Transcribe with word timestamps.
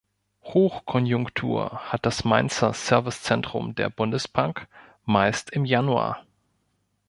Hochkonjunktur 0.45 1.91
hat 1.91 2.07
das 2.07 2.23
Mainzer 2.23 2.73
Service-Zentrum 2.73 3.75
der 3.75 3.91
Bundesbank 3.91 4.67
meist 5.05 5.51
im 5.51 5.63
Januar. 5.63 6.25